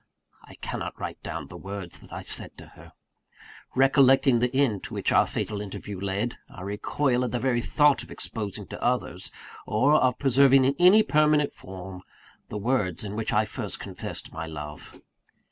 [0.43, 2.93] I cannot write down the words that I said to her.
[3.75, 8.01] Recollecting the end to which our fatal interview led, I recoil at the very thought
[8.01, 9.29] of exposing to others,
[9.67, 12.01] or of preserving in any permanent form,
[12.49, 14.99] the words in which I first confessed my love.